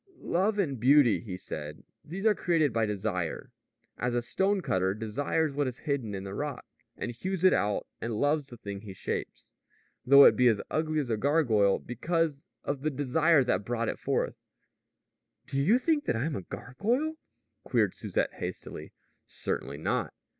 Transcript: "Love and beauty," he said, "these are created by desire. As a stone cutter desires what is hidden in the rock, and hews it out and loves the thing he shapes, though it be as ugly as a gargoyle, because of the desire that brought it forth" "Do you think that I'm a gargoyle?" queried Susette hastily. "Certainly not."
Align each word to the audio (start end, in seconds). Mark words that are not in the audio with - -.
"Love 0.17 0.57
and 0.57 0.79
beauty," 0.79 1.19
he 1.19 1.37
said, 1.37 1.83
"these 2.03 2.25
are 2.25 2.33
created 2.33 2.73
by 2.73 2.87
desire. 2.87 3.51
As 3.99 4.15
a 4.15 4.23
stone 4.23 4.61
cutter 4.61 4.95
desires 4.95 5.53
what 5.53 5.67
is 5.67 5.77
hidden 5.85 6.15
in 6.15 6.23
the 6.23 6.33
rock, 6.33 6.65
and 6.97 7.11
hews 7.11 7.43
it 7.43 7.53
out 7.53 7.85
and 8.01 8.15
loves 8.19 8.47
the 8.49 8.57
thing 8.57 8.81
he 8.81 8.93
shapes, 8.93 9.53
though 10.03 10.23
it 10.25 10.35
be 10.35 10.47
as 10.47 10.59
ugly 10.71 10.97
as 10.97 11.11
a 11.11 11.17
gargoyle, 11.17 11.77
because 11.77 12.47
of 12.63 12.81
the 12.81 12.89
desire 12.89 13.43
that 13.43 13.63
brought 13.63 13.89
it 13.89 13.99
forth" 13.99 14.39
"Do 15.45 15.61
you 15.61 15.77
think 15.77 16.05
that 16.05 16.15
I'm 16.15 16.35
a 16.35 16.41
gargoyle?" 16.41 17.17
queried 17.63 17.93
Susette 17.93 18.33
hastily. 18.33 18.93
"Certainly 19.27 19.77
not." 19.77 20.15